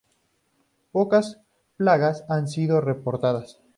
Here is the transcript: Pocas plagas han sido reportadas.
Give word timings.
Pocas 0.91 1.39
plagas 1.77 2.25
han 2.27 2.47
sido 2.47 2.81
reportadas. 2.81 3.59